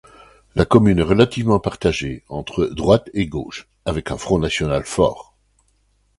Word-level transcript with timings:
La 0.55 0.65
commune 0.65 0.97
est 0.97 1.03
relativement 1.03 1.59
partagée 1.59 2.23
entre 2.27 2.65
droite 2.65 3.11
et 3.13 3.27
gauche, 3.27 3.67
avec 3.85 4.09
un 4.09 4.17
Front 4.17 4.39
national 4.39 4.83
fort. 4.83 5.35